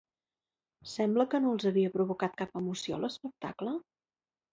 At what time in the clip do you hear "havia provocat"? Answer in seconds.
1.71-2.39